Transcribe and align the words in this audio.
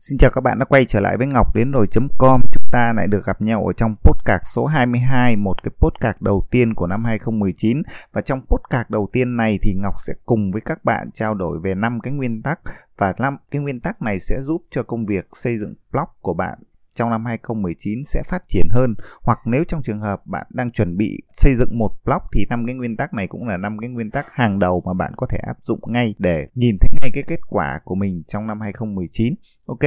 Xin 0.00 0.18
chào 0.18 0.30
các 0.30 0.40
bạn 0.40 0.58
đã 0.58 0.64
quay 0.64 0.84
trở 0.84 1.00
lại 1.00 1.16
với 1.16 1.26
Ngọc 1.26 1.54
đến 1.54 1.72
rồi.com. 1.72 2.40
Chúng 2.52 2.64
ta 2.72 2.92
lại 2.96 3.06
được 3.06 3.24
gặp 3.26 3.42
nhau 3.42 3.66
ở 3.66 3.72
trong 3.72 3.96
podcast 4.02 4.42
số 4.54 4.66
22, 4.66 5.36
một 5.36 5.62
cái 5.62 5.72
podcast 5.78 6.16
đầu 6.20 6.46
tiên 6.50 6.74
của 6.74 6.86
năm 6.86 7.04
2019. 7.04 7.82
Và 8.12 8.20
trong 8.20 8.40
podcast 8.40 8.90
đầu 8.90 9.08
tiên 9.12 9.36
này 9.36 9.58
thì 9.62 9.74
Ngọc 9.74 9.94
sẽ 10.06 10.12
cùng 10.26 10.50
với 10.52 10.60
các 10.64 10.84
bạn 10.84 11.10
trao 11.14 11.34
đổi 11.34 11.58
về 11.62 11.74
năm 11.74 12.00
cái 12.00 12.12
nguyên 12.12 12.42
tắc 12.42 12.60
và 12.98 13.14
năm 13.18 13.36
cái 13.50 13.62
nguyên 13.62 13.80
tắc 13.80 14.02
này 14.02 14.20
sẽ 14.20 14.40
giúp 14.40 14.62
cho 14.70 14.82
công 14.82 15.06
việc 15.06 15.28
xây 15.32 15.58
dựng 15.58 15.74
blog 15.92 16.08
của 16.20 16.34
bạn 16.34 16.58
trong 16.94 17.10
năm 17.10 17.24
2019 17.24 18.04
sẽ 18.04 18.22
phát 18.30 18.42
triển 18.48 18.66
hơn 18.70 18.94
hoặc 19.22 19.38
nếu 19.44 19.64
trong 19.64 19.82
trường 19.82 20.00
hợp 20.00 20.26
bạn 20.26 20.46
đang 20.50 20.70
chuẩn 20.70 20.96
bị 20.96 21.22
xây 21.32 21.54
dựng 21.54 21.78
một 21.78 21.90
blog 22.04 22.22
thì 22.32 22.46
năm 22.50 22.66
cái 22.66 22.74
nguyên 22.74 22.96
tắc 22.96 23.14
này 23.14 23.26
cũng 23.26 23.48
là 23.48 23.56
năm 23.56 23.78
cái 23.80 23.90
nguyên 23.90 24.10
tắc 24.10 24.26
hàng 24.32 24.58
đầu 24.58 24.82
mà 24.86 24.94
bạn 24.94 25.12
có 25.16 25.26
thể 25.30 25.38
áp 25.38 25.56
dụng 25.62 25.80
ngay 25.86 26.14
để 26.18 26.46
nhìn 26.54 26.76
thấy 26.80 26.90
ngay 27.00 27.10
cái 27.14 27.22
kết 27.26 27.40
quả 27.48 27.80
của 27.84 27.94
mình 27.94 28.22
trong 28.28 28.46
năm 28.46 28.60
2019. 28.60 29.34
Ok, 29.66 29.80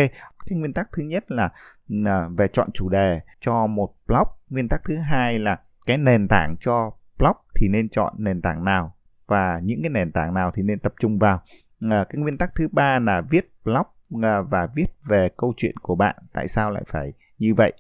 cái 0.45 0.59
nguyên 0.59 0.73
tắc 0.73 0.87
thứ 0.97 1.03
nhất 1.03 1.31
là, 1.31 1.49
à, 2.05 2.27
về 2.37 2.47
chọn 2.53 2.69
chủ 2.73 2.89
đề 2.89 3.19
cho 3.39 3.67
một 3.67 3.93
blog. 4.07 4.27
Nguyên 4.49 4.67
tắc 4.69 4.81
thứ 4.85 4.97
hai 4.97 5.39
là 5.39 5.59
cái 5.85 5.97
nền 5.97 6.27
tảng 6.27 6.55
cho 6.59 6.91
blog 7.19 7.37
thì 7.55 7.67
nên 7.67 7.89
chọn 7.89 8.13
nền 8.17 8.41
tảng 8.41 8.63
nào 8.63 8.95
và 9.27 9.59
những 9.63 9.79
cái 9.83 9.89
nền 9.89 10.11
tảng 10.11 10.33
nào 10.33 10.51
thì 10.55 10.63
nên 10.63 10.79
tập 10.79 10.93
trung 10.99 11.19
vào. 11.19 11.41
À, 11.89 12.05
cái 12.09 12.21
nguyên 12.21 12.37
tắc 12.37 12.49
thứ 12.55 12.67
ba 12.71 12.99
là 12.99 13.21
viết 13.29 13.51
blog 13.63 13.87
và 14.49 14.67
viết 14.75 14.87
về 15.05 15.29
câu 15.37 15.53
chuyện 15.57 15.77
của 15.77 15.95
bạn. 15.95 16.15
Tại 16.33 16.47
sao 16.47 16.71
lại 16.71 16.83
phải 16.87 17.13
như 17.39 17.53
vậy? 17.53 17.73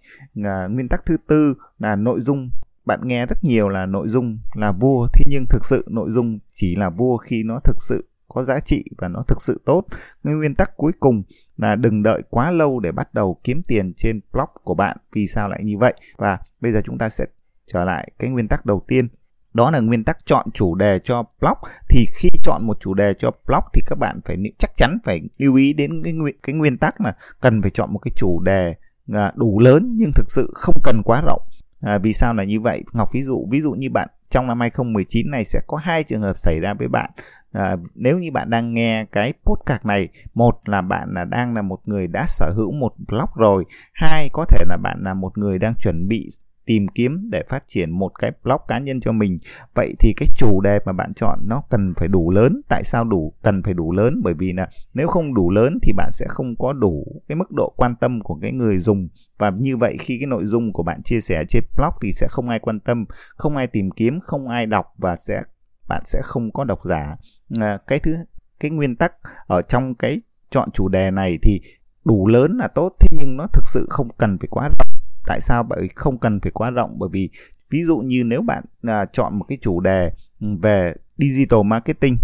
Ờ, 0.43 0.69
nguyên 0.69 0.89
tắc 0.89 1.05
thứ 1.05 1.17
tư 1.27 1.53
là 1.79 1.95
nội 1.95 2.21
dung. 2.21 2.49
Bạn 2.85 2.99
nghe 3.03 3.25
rất 3.25 3.43
nhiều 3.43 3.69
là 3.69 3.85
nội 3.85 4.07
dung 4.09 4.37
là 4.53 4.71
vua. 4.71 5.07
Thế 5.13 5.23
nhưng 5.27 5.45
thực 5.49 5.65
sự 5.65 5.85
nội 5.87 6.09
dung 6.11 6.39
chỉ 6.53 6.75
là 6.75 6.89
vua 6.89 7.17
khi 7.17 7.43
nó 7.43 7.59
thực 7.63 7.75
sự 7.79 8.07
có 8.27 8.43
giá 8.43 8.59
trị 8.59 8.85
và 8.97 9.07
nó 9.07 9.21
thực 9.27 9.41
sự 9.41 9.61
tốt. 9.65 9.85
Nguyên 10.23 10.55
tắc 10.55 10.77
cuối 10.77 10.91
cùng 10.99 11.23
là 11.57 11.75
đừng 11.75 12.03
đợi 12.03 12.21
quá 12.29 12.51
lâu 12.51 12.79
để 12.79 12.91
bắt 12.91 13.13
đầu 13.13 13.39
kiếm 13.43 13.61
tiền 13.67 13.93
trên 13.97 14.19
blog 14.33 14.49
của 14.63 14.75
bạn. 14.75 14.97
Vì 15.13 15.27
sao 15.27 15.49
lại 15.49 15.63
như 15.63 15.77
vậy? 15.77 15.93
Và 16.17 16.39
bây 16.61 16.73
giờ 16.73 16.81
chúng 16.85 16.97
ta 16.97 17.09
sẽ 17.09 17.25
trở 17.65 17.85
lại 17.85 18.11
cái 18.19 18.29
nguyên 18.29 18.47
tắc 18.47 18.65
đầu 18.65 18.83
tiên. 18.87 19.07
Đó 19.53 19.71
là 19.71 19.79
nguyên 19.79 20.03
tắc 20.03 20.17
chọn 20.25 20.51
chủ 20.53 20.75
đề 20.75 20.99
cho 20.99 21.23
blog. 21.41 21.57
Thì 21.89 22.05
khi 22.15 22.29
chọn 22.43 22.67
một 22.67 22.77
chủ 22.79 22.93
đề 22.93 23.13
cho 23.19 23.31
blog 23.47 23.63
thì 23.73 23.81
các 23.85 23.99
bạn 23.99 24.19
phải 24.25 24.37
chắc 24.57 24.71
chắn 24.75 24.97
phải 25.03 25.21
lưu 25.37 25.55
ý 25.55 25.73
đến 25.73 26.03
cái 26.03 26.13
nguyên, 26.13 26.35
cái 26.43 26.55
nguyên 26.55 26.77
tắc 26.77 27.01
là 27.01 27.15
cần 27.41 27.61
phải 27.61 27.71
chọn 27.71 27.93
một 27.93 27.99
cái 27.99 28.11
chủ 28.15 28.39
đề 28.39 28.75
à, 29.13 29.31
đủ 29.35 29.59
lớn 29.59 29.93
nhưng 29.97 30.11
thực 30.15 30.31
sự 30.31 30.51
không 30.55 30.75
cần 30.83 31.01
quá 31.05 31.21
rộng. 31.21 31.41
À, 31.81 31.97
vì 31.97 32.13
sao 32.13 32.33
là 32.33 32.43
như 32.43 32.59
vậy? 32.59 32.83
Ngọc 32.93 33.09
ví 33.13 33.23
dụ 33.23 33.47
ví 33.51 33.61
dụ 33.61 33.71
như 33.71 33.89
bạn 33.89 34.09
trong 34.29 34.47
năm 34.47 34.59
2019 34.59 35.31
này 35.31 35.45
sẽ 35.45 35.59
có 35.67 35.77
hai 35.77 36.03
trường 36.03 36.21
hợp 36.21 36.37
xảy 36.37 36.59
ra 36.59 36.73
với 36.73 36.87
bạn. 36.87 37.09
À, 37.51 37.75
nếu 37.95 38.19
như 38.19 38.31
bạn 38.31 38.49
đang 38.49 38.73
nghe 38.73 39.05
cái 39.11 39.33
podcast 39.45 39.85
này 39.85 40.09
một 40.33 40.61
là 40.65 40.81
bạn 40.81 41.13
là 41.13 41.25
đang 41.25 41.55
là 41.55 41.61
một 41.61 41.79
người 41.85 42.07
đã 42.07 42.25
sở 42.27 42.53
hữu 42.55 42.71
một 42.71 42.93
blog 43.07 43.29
rồi 43.35 43.65
hai 43.93 44.29
có 44.33 44.45
thể 44.45 44.65
là 44.69 44.77
bạn 44.77 44.99
là 45.03 45.13
một 45.13 45.37
người 45.37 45.59
đang 45.59 45.73
chuẩn 45.79 46.07
bị 46.07 46.29
tìm 46.65 46.87
kiếm 46.87 47.29
để 47.31 47.43
phát 47.49 47.63
triển 47.67 47.91
một 47.91 48.11
cái 48.19 48.31
blog 48.43 48.61
cá 48.67 48.79
nhân 48.79 49.01
cho 49.01 49.11
mình. 49.11 49.39
Vậy 49.75 49.95
thì 49.99 50.13
cái 50.17 50.27
chủ 50.35 50.61
đề 50.61 50.79
mà 50.85 50.93
bạn 50.93 51.13
chọn 51.13 51.39
nó 51.43 51.63
cần 51.69 51.93
phải 51.97 52.07
đủ 52.07 52.31
lớn. 52.31 52.61
Tại 52.69 52.83
sao 52.83 53.03
đủ? 53.03 53.33
Cần 53.41 53.63
phải 53.63 53.73
đủ 53.73 53.91
lớn. 53.91 54.21
Bởi 54.23 54.33
vì 54.33 54.53
là 54.53 54.67
nếu 54.93 55.07
không 55.07 55.33
đủ 55.33 55.51
lớn 55.51 55.77
thì 55.81 55.93
bạn 55.93 56.09
sẽ 56.11 56.25
không 56.29 56.55
có 56.59 56.73
đủ 56.73 57.21
cái 57.27 57.35
mức 57.35 57.51
độ 57.51 57.73
quan 57.77 57.95
tâm 58.01 58.21
của 58.21 58.39
cái 58.41 58.51
người 58.51 58.79
dùng. 58.79 59.07
Và 59.37 59.51
như 59.57 59.77
vậy 59.77 59.97
khi 59.99 60.17
cái 60.19 60.27
nội 60.27 60.45
dung 60.45 60.73
của 60.73 60.83
bạn 60.83 61.03
chia 61.03 61.21
sẻ 61.21 61.43
trên 61.49 61.63
blog 61.77 61.93
thì 62.01 62.11
sẽ 62.13 62.27
không 62.29 62.49
ai 62.49 62.59
quan 62.59 62.79
tâm 62.79 63.05
không 63.35 63.57
ai 63.57 63.67
tìm 63.67 63.91
kiếm 63.91 64.19
không 64.23 64.47
ai 64.47 64.65
đọc 64.65 64.85
và 64.97 65.15
sẽ 65.15 65.41
bạn 65.87 66.01
sẽ 66.05 66.21
không 66.23 66.51
có 66.51 66.63
độc 66.63 66.79
giả. 66.83 67.17
À, 67.59 67.77
cái 67.87 67.99
thứ 67.99 68.15
cái 68.59 68.71
nguyên 68.71 68.95
tắc 68.95 69.13
ở 69.47 69.61
trong 69.61 69.95
cái 69.95 70.21
chọn 70.49 70.71
chủ 70.71 70.89
đề 70.89 71.11
này 71.11 71.37
thì 71.41 71.61
đủ 72.05 72.27
lớn 72.27 72.57
là 72.57 72.67
tốt. 72.67 72.95
Thế 72.99 73.07
nhưng 73.19 73.37
nó 73.37 73.47
thực 73.53 73.63
sự 73.67 73.87
không 73.89 74.09
cần 74.17 74.37
phải 74.37 74.47
quá 74.51 74.69
rộng 74.69 74.92
tại 75.27 75.41
sao? 75.41 75.63
Bởi 75.63 75.89
không 75.95 76.17
cần 76.17 76.39
phải 76.39 76.51
quá 76.51 76.71
rộng. 76.71 76.95
Bởi 76.99 77.09
vì 77.11 77.29
ví 77.69 77.83
dụ 77.83 77.97
như 77.97 78.23
nếu 78.23 78.41
bạn 78.41 78.63
à, 78.83 79.05
chọn 79.05 79.39
một 79.39 79.45
cái 79.47 79.57
chủ 79.61 79.79
đề 79.79 80.11
ừ, 80.39 80.47
về 80.61 80.93
digital 81.17 81.59
marketing 81.65 82.17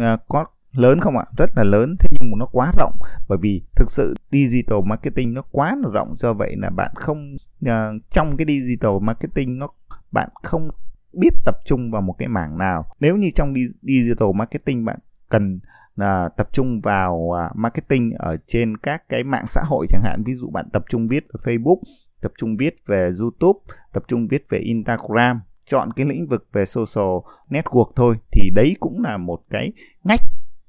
à, 0.00 0.16
có 0.28 0.44
lớn 0.72 1.00
không 1.00 1.18
ạ? 1.18 1.24
Rất 1.38 1.50
là 1.56 1.64
lớn. 1.64 1.96
Thế 1.98 2.08
nhưng 2.12 2.30
mà 2.30 2.36
nó 2.38 2.46
quá 2.52 2.72
rộng. 2.78 2.92
Bởi 3.28 3.38
vì 3.42 3.62
thực 3.76 3.90
sự 3.90 4.14
digital 4.30 4.78
marketing 4.84 5.34
nó 5.34 5.42
quá 5.50 5.76
là 5.82 5.88
rộng. 5.92 6.14
Do 6.18 6.32
vậy 6.32 6.56
là 6.56 6.70
bạn 6.70 6.90
không 6.94 7.36
à, 7.66 7.90
trong 8.10 8.36
cái 8.36 8.46
digital 8.46 8.92
marketing 9.00 9.58
nó 9.58 9.68
bạn 10.12 10.28
không 10.42 10.70
biết 11.12 11.34
tập 11.44 11.56
trung 11.64 11.90
vào 11.90 12.02
một 12.02 12.14
cái 12.18 12.28
mảng 12.28 12.58
nào. 12.58 12.84
Nếu 13.00 13.16
như 13.16 13.30
trong 13.34 13.54
digital 13.82 14.28
marketing 14.34 14.84
bạn 14.84 14.98
cần 15.28 15.60
là 15.96 16.28
tập 16.36 16.48
trung 16.52 16.80
vào 16.80 17.38
à, 17.38 17.50
marketing 17.54 18.12
ở 18.18 18.36
trên 18.46 18.76
các 18.76 19.08
cái 19.08 19.24
mạng 19.24 19.46
xã 19.46 19.60
hội 19.64 19.86
chẳng 19.88 20.02
hạn 20.04 20.22
ví 20.26 20.34
dụ 20.34 20.50
bạn 20.50 20.68
tập 20.72 20.84
trung 20.88 21.08
viết 21.08 21.28
ở 21.28 21.40
Facebook 21.44 21.80
tập 22.24 22.32
trung 22.38 22.56
viết 22.56 22.76
về 22.86 23.10
YouTube, 23.20 23.58
tập 23.92 24.02
trung 24.08 24.28
viết 24.28 24.44
về 24.50 24.58
Instagram, 24.58 25.40
chọn 25.66 25.92
cái 25.96 26.06
lĩnh 26.06 26.26
vực 26.26 26.46
về 26.52 26.66
social 26.66 27.16
network 27.50 27.92
thôi 27.96 28.16
thì 28.32 28.50
đấy 28.54 28.76
cũng 28.80 29.02
là 29.02 29.16
một 29.16 29.40
cái 29.50 29.72
ngách 30.04 30.20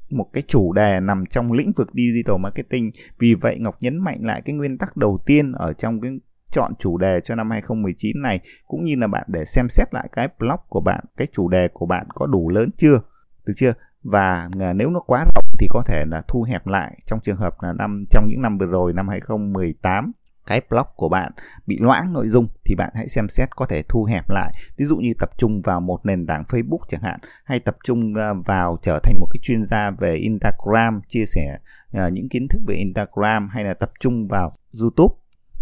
một 0.09 0.29
cái 0.33 0.43
chủ 0.47 0.73
đề 0.73 0.99
nằm 0.99 1.25
trong 1.25 1.51
lĩnh 1.51 1.71
vực 1.71 1.87
digital 1.93 2.37
marketing. 2.39 2.91
Vì 3.19 3.33
vậy 3.33 3.57
Ngọc 3.59 3.77
nhấn 3.79 3.97
mạnh 3.97 4.19
lại 4.21 4.41
cái 4.45 4.55
nguyên 4.55 4.77
tắc 4.77 4.97
đầu 4.97 5.19
tiên 5.25 5.51
ở 5.51 5.73
trong 5.73 6.01
cái 6.01 6.11
chọn 6.51 6.73
chủ 6.79 6.97
đề 6.97 7.19
cho 7.23 7.35
năm 7.35 7.51
2019 7.51 8.21
này 8.21 8.39
cũng 8.67 8.85
như 8.85 8.95
là 8.95 9.07
bạn 9.07 9.23
để 9.27 9.45
xem 9.45 9.69
xét 9.69 9.93
lại 9.93 10.09
cái 10.11 10.27
blog 10.39 10.59
của 10.69 10.81
bạn, 10.81 11.03
cái 11.17 11.27
chủ 11.31 11.49
đề 11.49 11.67
của 11.73 11.85
bạn 11.85 12.07
có 12.15 12.25
đủ 12.25 12.49
lớn 12.49 12.69
chưa? 12.77 13.01
Được 13.45 13.53
chưa? 13.55 13.73
Và 14.03 14.49
nếu 14.75 14.89
nó 14.89 14.99
quá 14.99 15.25
rộng 15.35 15.45
thì 15.59 15.67
có 15.69 15.83
thể 15.85 16.03
là 16.07 16.21
thu 16.27 16.43
hẹp 16.43 16.67
lại 16.67 16.97
trong 17.05 17.19
trường 17.19 17.37
hợp 17.37 17.53
là 17.61 17.73
năm 17.73 18.05
trong 18.11 18.27
những 18.27 18.41
năm 18.41 18.57
vừa 18.57 18.65
rồi 18.65 18.93
năm 18.93 19.07
2018 19.07 20.11
cái 20.45 20.61
blog 20.69 20.85
của 20.95 21.09
bạn 21.09 21.31
bị 21.67 21.77
loãng 21.79 22.13
nội 22.13 22.27
dung 22.27 22.47
thì 22.65 22.75
bạn 22.75 22.89
hãy 22.95 23.07
xem 23.07 23.27
xét 23.29 23.55
có 23.55 23.65
thể 23.65 23.83
thu 23.89 24.03
hẹp 24.03 24.29
lại. 24.29 24.53
Ví 24.77 24.85
dụ 24.85 24.97
như 24.97 25.13
tập 25.19 25.29
trung 25.37 25.61
vào 25.61 25.81
một 25.81 26.05
nền 26.05 26.25
tảng 26.25 26.43
Facebook 26.43 26.79
chẳng 26.87 27.01
hạn 27.01 27.19
hay 27.43 27.59
tập 27.59 27.77
trung 27.83 28.13
ờ, 28.15 28.33
vào 28.45 28.77
trở 28.81 28.99
thành 29.03 29.19
một 29.19 29.27
cái 29.31 29.39
chuyên 29.41 29.65
gia 29.65 29.91
về 29.91 30.15
Instagram 30.15 31.01
chia 31.07 31.25
sẻ 31.25 31.57
uh, 31.97 32.13
những 32.13 32.29
kiến 32.29 32.47
thức 32.47 32.59
về 32.67 32.75
Instagram 32.75 33.49
hay 33.51 33.63
là 33.63 33.73
tập 33.73 33.91
trung 33.99 34.27
vào 34.27 34.55
YouTube 34.81 35.15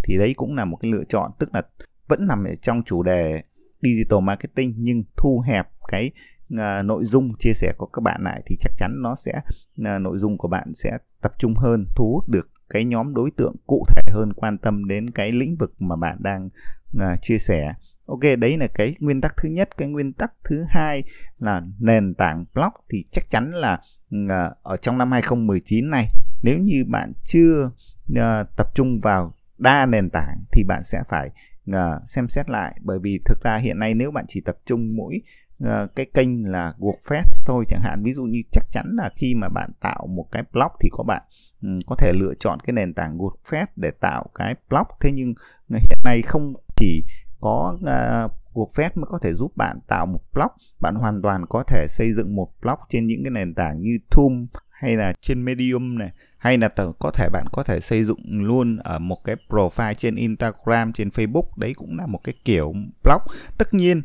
thì 0.03 0.17
đấy 0.17 0.33
cũng 0.37 0.55
là 0.55 0.65
một 0.65 0.77
cái 0.81 0.91
lựa 0.91 1.03
chọn. 1.09 1.31
Tức 1.39 1.49
là 1.53 1.61
vẫn 2.07 2.27
nằm 2.27 2.43
ở 2.43 2.55
trong 2.61 2.83
chủ 2.83 3.03
đề 3.03 3.41
digital 3.81 4.19
marketing 4.19 4.73
nhưng 4.77 5.03
thu 5.17 5.43
hẹp 5.47 5.67
cái 5.87 6.11
uh, 6.53 6.85
nội 6.85 7.03
dung 7.05 7.37
chia 7.39 7.53
sẻ 7.53 7.73
của 7.77 7.85
các 7.85 8.01
bạn 8.03 8.21
lại 8.23 8.41
thì 8.45 8.55
chắc 8.59 8.71
chắn 8.77 9.01
nó 9.01 9.15
sẽ 9.15 9.41
uh, 9.81 10.01
nội 10.01 10.17
dung 10.17 10.37
của 10.37 10.47
bạn 10.47 10.73
sẽ 10.73 10.97
tập 11.21 11.33
trung 11.39 11.55
hơn 11.55 11.85
thu 11.95 12.11
hút 12.13 12.29
được 12.29 12.52
cái 12.73 12.85
nhóm 12.85 13.13
đối 13.13 13.31
tượng 13.31 13.55
cụ 13.67 13.85
thể 13.95 14.01
hơn 14.13 14.33
quan 14.33 14.57
tâm 14.57 14.87
đến 14.87 15.09
cái 15.09 15.31
lĩnh 15.31 15.55
vực 15.55 15.73
mà 15.79 15.95
bạn 15.95 16.17
đang 16.19 16.49
uh, 16.97 17.21
chia 17.21 17.37
sẻ. 17.37 17.73
Ok 18.05 18.19
đấy 18.39 18.57
là 18.57 18.67
cái 18.73 18.95
nguyên 18.99 19.21
tắc 19.21 19.33
thứ 19.37 19.49
nhất. 19.49 19.77
Cái 19.77 19.87
nguyên 19.87 20.13
tắc 20.13 20.31
thứ 20.43 20.63
hai 20.69 21.03
là 21.39 21.61
nền 21.79 22.13
tảng 22.13 22.45
blog 22.53 22.71
thì 22.89 23.05
chắc 23.11 23.29
chắn 23.29 23.51
là 23.51 23.81
uh, 24.15 24.29
ở 24.63 24.77
trong 24.77 24.97
năm 24.97 25.11
2019 25.11 25.89
này 25.89 26.07
nếu 26.43 26.57
như 26.59 26.83
bạn 26.87 27.13
chưa 27.23 27.71
uh, 28.11 28.47
tập 28.57 28.67
trung 28.75 28.99
vào 28.99 29.33
đa 29.57 29.85
nền 29.85 30.09
tảng 30.09 30.43
thì 30.51 30.63
bạn 30.63 30.83
sẽ 30.83 31.03
phải 31.09 31.29
uh, 31.71 31.75
xem 32.05 32.27
xét 32.27 32.49
lại. 32.49 32.75
Bởi 32.81 32.99
vì 32.99 33.19
thực 33.25 33.43
ra 33.43 33.57
hiện 33.57 33.79
nay 33.79 33.93
nếu 33.93 34.11
bạn 34.11 34.25
chỉ 34.27 34.41
tập 34.41 34.55
trung 34.65 34.95
mỗi 34.95 35.21
uh, 35.63 35.95
cái 35.95 36.05
kênh 36.13 36.51
là 36.51 36.73
WordPress 36.79 37.45
thôi 37.45 37.65
chẳng 37.69 37.81
hạn. 37.83 38.03
Ví 38.03 38.13
dụ 38.13 38.23
như 38.23 38.41
chắc 38.51 38.63
chắn 38.71 38.85
là 38.95 39.09
khi 39.15 39.35
mà 39.35 39.49
bạn 39.49 39.69
tạo 39.81 40.07
một 40.07 40.25
cái 40.31 40.43
blog 40.53 40.71
thì 40.79 40.89
có 40.91 41.03
bạn 41.03 41.21
ừ, 41.61 41.69
có 41.87 41.95
thể 41.95 42.13
lựa 42.15 42.33
chọn 42.39 42.59
cái 42.59 42.73
nền 42.73 42.93
tảng 42.93 43.17
WordPress 43.17 43.65
để 43.75 43.91
tạo 43.99 44.25
cái 44.35 44.55
blog. 44.69 44.87
Thế 44.99 45.11
nhưng 45.13 45.33
hiện 45.69 45.99
nay 46.03 46.21
không 46.21 46.53
chỉ 46.75 47.03
có 47.39 47.77
ờ, 47.85 48.25
uh, 48.25 48.31
WordPress 48.53 48.89
mới 48.95 49.05
có 49.09 49.19
thể 49.21 49.33
giúp 49.33 49.51
bạn 49.57 49.79
tạo 49.87 50.05
một 50.05 50.19
blog. 50.33 50.51
Bạn 50.79 50.95
hoàn 50.95 51.21
toàn 51.21 51.45
có 51.49 51.63
thể 51.67 51.85
xây 51.89 52.13
dựng 52.13 52.35
một 52.35 52.47
blog 52.61 52.79
trên 52.89 53.07
những 53.07 53.23
cái 53.23 53.31
nền 53.31 53.53
tảng 53.53 53.81
như 53.81 53.97
thum 54.11 54.47
hay 54.71 54.95
là 54.95 55.13
trên 55.21 55.45
Medium 55.45 55.97
này 55.97 56.11
hay 56.37 56.57
là 56.57 56.67
tờ, 56.67 56.91
có 56.99 57.11
thể 57.11 57.29
bạn 57.29 57.45
có 57.51 57.63
thể 57.63 57.79
xây 57.79 58.03
dựng 58.03 58.19
luôn 58.25 58.77
ở 58.77 58.99
một 58.99 59.23
cái 59.23 59.35
profile 59.49 59.93
trên 59.93 60.15
Instagram 60.15 60.93
trên 60.93 61.09
Facebook. 61.09 61.45
Đấy 61.57 61.73
cũng 61.75 61.97
là 61.97 62.05
một 62.05 62.19
cái 62.23 62.35
kiểu 62.45 62.73
blog. 63.03 63.21
Tất 63.57 63.73
nhiên 63.73 64.01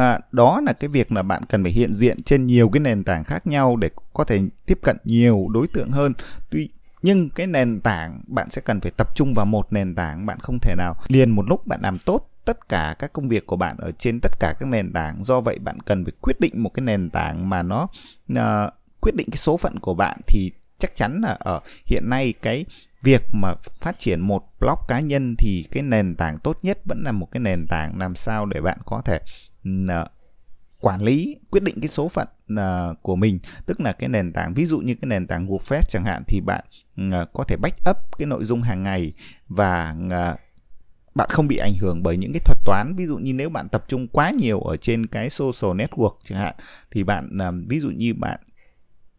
à, 0.00 0.18
đó 0.32 0.60
là 0.66 0.72
cái 0.72 0.88
việc 0.88 1.12
là 1.12 1.22
bạn 1.22 1.42
cần 1.48 1.62
phải 1.62 1.72
hiện 1.72 1.94
diện 1.94 2.22
trên 2.22 2.46
nhiều 2.46 2.68
cái 2.68 2.80
nền 2.80 3.04
tảng 3.04 3.24
khác 3.24 3.46
nhau 3.46 3.76
để 3.76 3.90
có 4.12 4.24
thể 4.24 4.40
tiếp 4.66 4.78
cận 4.82 4.96
nhiều 5.04 5.46
đối 5.50 5.66
tượng 5.66 5.90
hơn. 5.90 6.12
Tuy 6.50 6.68
nhưng 7.02 7.30
cái 7.30 7.46
nền 7.46 7.80
tảng 7.80 8.20
bạn 8.26 8.50
sẽ 8.50 8.62
cần 8.62 8.80
phải 8.80 8.92
tập 8.96 9.16
trung 9.16 9.34
vào 9.34 9.46
một 9.46 9.72
nền 9.72 9.94
tảng 9.94 10.26
bạn 10.26 10.38
không 10.40 10.58
thể 10.58 10.74
nào. 10.78 10.94
Liền 11.08 11.30
một 11.30 11.44
lúc 11.48 11.66
bạn 11.66 11.80
làm 11.82 11.98
tốt 11.98 12.30
tất 12.44 12.68
cả 12.68 12.96
các 12.98 13.12
công 13.12 13.28
việc 13.28 13.46
của 13.46 13.56
bạn 13.56 13.76
ở 13.78 13.92
trên 13.98 14.20
tất 14.22 14.32
cả 14.40 14.54
các 14.60 14.66
nền 14.66 14.92
tảng 14.92 15.24
do 15.24 15.40
vậy 15.40 15.58
bạn 15.58 15.80
cần 15.80 16.04
phải 16.04 16.12
quyết 16.20 16.40
định 16.40 16.62
một 16.62 16.74
cái 16.74 16.84
nền 16.84 17.10
tảng 17.10 17.48
mà 17.48 17.62
nó 17.62 17.88
uh, 18.32 18.38
quyết 19.00 19.14
định 19.14 19.30
cái 19.30 19.36
số 19.36 19.56
phận 19.56 19.78
của 19.78 19.94
bạn 19.94 20.20
thì 20.26 20.52
chắc 20.78 20.96
chắn 20.96 21.20
là 21.22 21.36
ở 21.40 21.60
hiện 21.86 22.08
nay 22.08 22.34
cái 22.42 22.64
việc 23.02 23.22
mà 23.32 23.54
phát 23.80 23.98
triển 23.98 24.20
một 24.20 24.42
blog 24.60 24.78
cá 24.88 25.00
nhân 25.00 25.34
thì 25.38 25.64
cái 25.70 25.82
nền 25.82 26.14
tảng 26.14 26.38
tốt 26.38 26.58
nhất 26.62 26.78
vẫn 26.84 27.02
là 27.04 27.12
một 27.12 27.28
cái 27.30 27.40
nền 27.40 27.66
tảng 27.66 27.98
làm 27.98 28.14
sao 28.14 28.46
để 28.46 28.60
bạn 28.60 28.78
có 28.84 29.02
thể 29.04 29.20
quản 30.80 31.02
lý 31.02 31.36
quyết 31.50 31.62
định 31.62 31.80
cái 31.80 31.88
số 31.88 32.08
phận 32.08 32.28
uh, 32.52 33.02
của 33.02 33.16
mình. 33.16 33.38
Tức 33.66 33.80
là 33.80 33.92
cái 33.92 34.08
nền 34.08 34.32
tảng 34.32 34.54
ví 34.54 34.66
dụ 34.66 34.78
như 34.78 34.94
cái 34.94 35.06
nền 35.06 35.26
tảng 35.26 35.46
WordPress 35.46 35.82
chẳng 35.88 36.04
hạn 36.04 36.22
thì 36.28 36.40
bạn 36.40 36.64
uh, 36.96 37.28
có 37.32 37.44
thể 37.48 37.56
backup 37.56 37.96
cái 38.18 38.26
nội 38.26 38.44
dung 38.44 38.62
hàng 38.62 38.82
ngày 38.82 39.12
và 39.48 39.96
uh, 40.06 40.40
bạn 41.14 41.28
không 41.30 41.48
bị 41.48 41.56
ảnh 41.56 41.74
hưởng 41.80 42.02
bởi 42.02 42.16
những 42.16 42.32
cái 42.32 42.40
thuật 42.44 42.58
toán. 42.64 42.94
Ví 42.96 43.06
dụ 43.06 43.18
như 43.18 43.32
nếu 43.32 43.50
bạn 43.50 43.68
tập 43.68 43.84
trung 43.88 44.08
quá 44.08 44.30
nhiều 44.30 44.60
ở 44.60 44.76
trên 44.76 45.06
cái 45.06 45.30
social 45.30 45.80
network 45.80 46.14
chẳng 46.24 46.38
hạn 46.38 46.54
thì 46.90 47.04
bạn 47.04 47.38
uh, 47.48 47.68
ví 47.68 47.80
dụ 47.80 47.90
như 47.90 48.14
bạn 48.14 48.40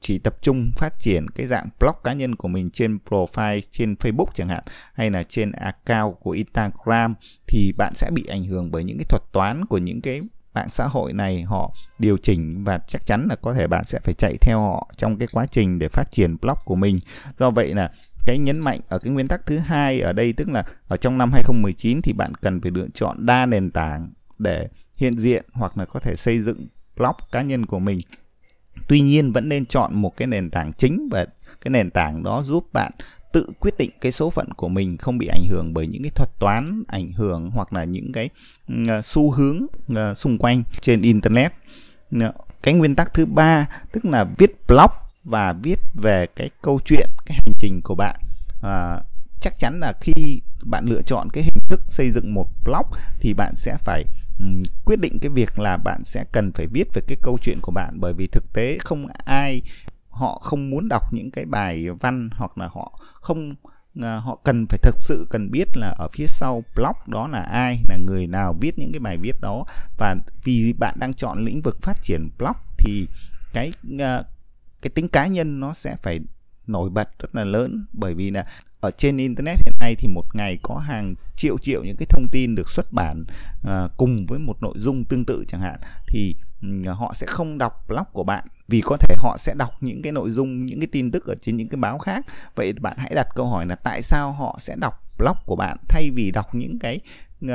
chỉ 0.01 0.19
tập 0.19 0.35
trung 0.41 0.71
phát 0.75 0.99
triển 0.99 1.27
cái 1.29 1.45
dạng 1.45 1.69
blog 1.79 1.95
cá 2.03 2.13
nhân 2.13 2.35
của 2.35 2.47
mình 2.47 2.69
trên 2.69 2.97
profile 3.09 3.61
trên 3.71 3.93
Facebook 3.93 4.25
chẳng 4.33 4.47
hạn, 4.47 4.63
hay 4.93 5.11
là 5.11 5.23
trên 5.23 5.51
account 5.51 6.15
của 6.19 6.31
Instagram, 6.31 7.15
thì 7.47 7.73
bạn 7.77 7.93
sẽ 7.95 8.09
bị 8.13 8.25
ảnh 8.25 8.43
hưởng 8.43 8.71
bởi 8.71 8.83
những 8.83 8.97
cái 8.97 9.05
thuật 9.09 9.23
toán 9.31 9.65
của 9.65 9.77
những 9.77 10.01
cái 10.01 10.21
mạng 10.53 10.69
xã 10.69 10.87
hội 10.87 11.13
này 11.13 11.41
họ 11.41 11.75
điều 11.99 12.17
chỉnh 12.17 12.63
và 12.63 12.79
chắc 12.87 13.05
chắn 13.05 13.27
là 13.29 13.35
có 13.35 13.53
thể 13.53 13.67
bạn 13.67 13.85
sẽ 13.85 13.99
phải 14.03 14.13
chạy 14.13 14.37
theo 14.41 14.59
họ 14.59 14.91
trong 14.97 15.17
cái 15.17 15.27
quá 15.31 15.45
trình 15.51 15.79
để 15.79 15.89
phát 15.89 16.11
triển 16.11 16.37
blog 16.41 16.57
của 16.65 16.75
mình. 16.75 16.99
Do 17.39 17.51
vậy 17.51 17.73
là 17.73 17.91
cái 18.25 18.37
nhấn 18.37 18.59
mạnh 18.59 18.79
ở 18.87 18.99
cái 18.99 19.13
nguyên 19.13 19.27
tắc 19.27 19.45
thứ 19.45 19.57
hai 19.57 20.01
ở 20.01 20.13
đây, 20.13 20.33
tức 20.33 20.49
là 20.49 20.63
ở 20.87 20.97
trong 20.97 21.17
năm 21.17 21.31
2019 21.31 22.01
thì 22.01 22.13
bạn 22.13 22.35
cần 22.35 22.61
phải 22.61 22.71
lựa 22.71 22.87
chọn 22.93 23.25
đa 23.25 23.45
nền 23.45 23.71
tảng 23.71 24.09
để 24.37 24.67
hiện 24.97 25.17
diện 25.17 25.45
hoặc 25.53 25.77
là 25.77 25.85
có 25.85 25.99
thể 25.99 26.15
xây 26.15 26.41
dựng 26.41 26.67
blog 26.97 27.15
cá 27.31 27.41
nhân 27.41 27.65
của 27.65 27.79
mình 27.79 27.99
tuy 28.87 29.01
nhiên 29.01 29.31
vẫn 29.31 29.49
nên 29.49 29.65
chọn 29.65 29.95
một 29.95 30.17
cái 30.17 30.27
nền 30.27 30.49
tảng 30.49 30.73
chính 30.73 31.09
và 31.11 31.25
cái 31.61 31.71
nền 31.71 31.89
tảng 31.89 32.23
đó 32.23 32.43
giúp 32.43 32.73
bạn 32.73 32.91
tự 33.31 33.49
quyết 33.59 33.77
định 33.77 33.89
cái 34.01 34.11
số 34.11 34.29
phận 34.29 34.53
của 34.53 34.67
mình 34.67 34.97
không 34.97 35.17
bị 35.17 35.27
ảnh 35.27 35.45
hưởng 35.49 35.73
bởi 35.73 35.87
những 35.87 36.03
cái 36.03 36.11
thuật 36.15 36.29
toán 36.39 36.83
ảnh 36.87 37.11
hưởng 37.11 37.51
hoặc 37.51 37.73
là 37.73 37.83
những 37.83 38.11
cái 38.11 38.29
à, 38.87 39.01
xu 39.01 39.31
hướng 39.31 39.65
à, 39.95 40.13
xung 40.13 40.37
quanh 40.37 40.63
trên 40.81 41.01
internet. 41.01 41.53
Ờ, 42.19 42.33
cái 42.63 42.73
nguyên 42.73 42.95
tắc 42.95 43.13
thứ 43.13 43.25
ba 43.25 43.67
tức 43.91 44.05
là 44.05 44.25
viết 44.37 44.67
blog 44.67 44.91
và 45.23 45.53
viết 45.53 45.79
về 45.93 46.27
cái 46.35 46.49
câu 46.61 46.79
chuyện 46.85 47.09
cái 47.25 47.37
hành 47.41 47.53
trình 47.59 47.81
của 47.83 47.95
bạn. 47.95 48.19
À, 48.63 48.99
chắc 49.41 49.59
chắn 49.59 49.79
là 49.79 49.93
khi 50.01 50.41
bạn 50.63 50.85
lựa 50.85 51.01
chọn 51.01 51.29
cái 51.33 51.43
hình 51.43 51.63
thức 51.67 51.81
xây 51.87 52.11
dựng 52.11 52.33
một 52.33 52.47
blog 52.65 52.85
thì 53.19 53.33
bạn 53.33 53.55
sẽ 53.55 53.77
phải 53.79 54.05
um, 54.39 54.63
quyết 54.85 54.99
định 54.99 55.19
cái 55.19 55.29
việc 55.29 55.59
là 55.59 55.77
bạn 55.77 56.03
sẽ 56.03 56.25
cần 56.31 56.51
phải 56.51 56.67
viết 56.67 56.87
về 56.93 57.01
cái 57.07 57.17
câu 57.21 57.37
chuyện 57.41 57.59
của 57.61 57.71
bạn 57.71 57.99
bởi 57.99 58.13
vì 58.13 58.27
thực 58.27 58.53
tế 58.53 58.77
không 58.77 59.07
ai 59.25 59.61
họ 60.09 60.39
không 60.43 60.69
muốn 60.69 60.87
đọc 60.89 61.13
những 61.13 61.31
cái 61.31 61.45
bài 61.45 61.89
văn 61.89 62.29
hoặc 62.33 62.57
là 62.57 62.69
họ 62.73 62.99
không 63.13 63.55
à, 64.01 64.15
họ 64.15 64.39
cần 64.43 64.65
phải 64.69 64.79
thực 64.81 64.95
sự 65.01 65.27
cần 65.29 65.51
biết 65.51 65.77
là 65.77 65.93
ở 65.97 66.07
phía 66.13 66.25
sau 66.27 66.63
blog 66.75 66.95
đó 67.07 67.27
là 67.27 67.39
ai 67.39 67.79
là 67.89 67.97
người 67.97 68.27
nào 68.27 68.55
viết 68.61 68.79
những 68.79 68.91
cái 68.91 68.99
bài 68.99 69.17
viết 69.17 69.41
đó. 69.41 69.65
Và 69.97 70.15
vì 70.43 70.73
bạn 70.79 70.95
đang 70.99 71.13
chọn 71.13 71.45
lĩnh 71.45 71.61
vực 71.61 71.81
phát 71.81 71.97
triển 72.03 72.29
blog 72.37 72.55
thì 72.77 73.07
cái 73.53 73.73
à, 73.99 74.23
cái 74.81 74.89
tính 74.89 75.07
cá 75.07 75.27
nhân 75.27 75.59
nó 75.59 75.73
sẽ 75.73 75.95
phải 76.03 76.19
nổi 76.67 76.89
bật 76.89 77.09
rất 77.19 77.35
là 77.35 77.45
lớn. 77.45 77.85
Bởi 77.93 78.13
vì 78.13 78.31
là 78.31 78.43
ở 78.81 78.91
trên 78.91 79.17
internet 79.17 79.57
hiện 79.65 79.75
nay 79.79 79.95
thì 79.97 80.07
một 80.07 80.35
ngày 80.35 80.59
có 80.61 80.77
hàng 80.77 81.15
triệu 81.35 81.57
triệu 81.57 81.83
những 81.83 81.95
cái 81.99 82.05
thông 82.09 82.27
tin 82.31 82.55
được 82.55 82.69
xuất 82.69 82.93
bản 82.93 83.23
à, 83.63 83.87
cùng 83.97 84.25
với 84.25 84.39
một 84.39 84.61
nội 84.61 84.73
dung 84.77 85.05
tương 85.05 85.25
tự 85.25 85.45
chẳng 85.47 85.61
hạn 85.61 85.79
thì 86.07 86.35
họ 86.87 87.13
sẽ 87.15 87.27
không 87.27 87.57
đọc 87.57 87.85
blog 87.87 88.03
của 88.11 88.23
bạn. 88.23 88.47
Vì 88.67 88.81
có 88.81 88.97
thể 88.97 89.15
họ 89.17 89.37
sẽ 89.39 89.53
đọc 89.57 89.71
những 89.81 90.01
cái 90.01 90.11
nội 90.11 90.29
dung 90.29 90.65
những 90.65 90.79
cái 90.79 90.87
tin 90.91 91.11
tức 91.11 91.25
ở 91.25 91.35
trên 91.41 91.57
những 91.57 91.69
cái 91.69 91.77
báo 91.77 91.97
khác. 91.97 92.25
Vậy 92.55 92.73
bạn 92.73 92.97
hãy 92.97 93.11
đặt 93.15 93.27
câu 93.35 93.45
hỏi 93.45 93.65
là 93.65 93.75
tại 93.75 94.01
sao 94.01 94.31
họ 94.31 94.57
sẽ 94.59 94.75
đọc 94.75 94.93
blog 95.17 95.37
của 95.45 95.55
bạn 95.55 95.77
thay 95.89 96.09
vì 96.09 96.31
đọc 96.31 96.55
những 96.55 96.79
cái 96.79 96.99
uh, 97.45 97.51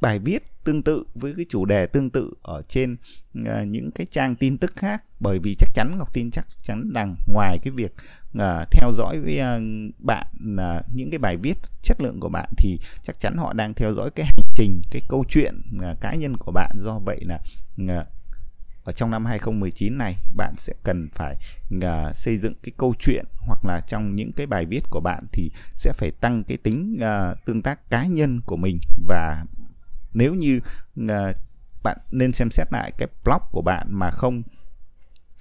bài 0.00 0.18
viết 0.18 0.64
tương 0.64 0.82
tự 0.82 1.04
với 1.14 1.34
cái 1.36 1.46
chủ 1.48 1.64
đề 1.64 1.86
tương 1.86 2.10
tự 2.10 2.30
ở 2.42 2.62
trên 2.68 2.96
uh, 3.40 3.66
những 3.66 3.90
cái 3.90 4.06
trang 4.10 4.36
tin 4.36 4.58
tức 4.58 4.72
khác? 4.76 5.04
Bởi 5.20 5.38
vì 5.38 5.54
chắc 5.58 5.68
chắn 5.74 5.98
Ngọc 5.98 6.14
tin 6.14 6.30
chắc 6.30 6.46
chắn 6.62 6.90
rằng 6.94 7.16
ngoài 7.26 7.58
cái 7.62 7.70
việc 7.70 7.94
uh, 8.38 8.70
theo 8.70 8.92
dõi 8.92 9.20
với 9.20 9.40
uh, 9.40 9.94
bạn 9.98 10.26
uh, 10.54 10.84
những 10.94 11.10
cái 11.10 11.18
bài 11.18 11.36
viết 11.36 11.58
chất 11.82 12.00
lượng 12.00 12.20
của 12.20 12.28
bạn 12.28 12.48
thì 12.56 12.78
chắc 13.02 13.20
chắn 13.20 13.36
họ 13.36 13.52
đang 13.52 13.74
theo 13.74 13.94
dõi 13.94 14.10
cái 14.10 14.26
hành 14.26 14.52
trình 14.54 14.80
cái 14.90 15.02
câu 15.08 15.24
chuyện 15.28 15.62
uh, 15.76 16.00
cá 16.00 16.14
nhân 16.14 16.36
của 16.36 16.52
bạn. 16.52 16.70
Do 16.78 16.98
vậy 16.98 17.20
là 17.24 17.38
uh, 17.82 18.06
ở 18.84 18.92
trong 18.92 19.10
năm 19.10 19.24
2019 19.24 19.98
này 19.98 20.16
bạn 20.36 20.54
sẽ 20.58 20.72
cần 20.82 21.08
phải 21.14 21.36
uh, 21.76 22.16
xây 22.16 22.38
dựng 22.38 22.54
cái 22.62 22.72
câu 22.76 22.94
chuyện 22.98 23.24
hoặc 23.40 23.64
là 23.64 23.80
trong 23.80 24.14
những 24.14 24.32
cái 24.32 24.46
bài 24.46 24.66
viết 24.66 24.82
của 24.90 25.00
bạn 25.00 25.26
thì 25.32 25.50
sẽ 25.74 25.92
phải 25.92 26.10
tăng 26.10 26.44
cái 26.44 26.56
tính 26.56 26.98
uh, 26.98 27.44
tương 27.44 27.62
tác 27.62 27.90
cá 27.90 28.06
nhân 28.06 28.40
của 28.46 28.56
mình. 28.56 28.78
Và 29.08 29.44
nếu 30.14 30.34
như 30.34 30.60
uh, 31.04 31.36
bạn 31.82 31.98
nên 32.10 32.32
xem 32.32 32.50
xét 32.50 32.72
lại 32.72 32.92
cái 32.98 33.08
blog 33.24 33.42
của 33.50 33.62
bạn 33.62 33.86
mà 33.90 34.10
không 34.10 34.42